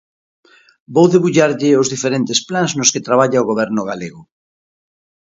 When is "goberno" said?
3.51-3.81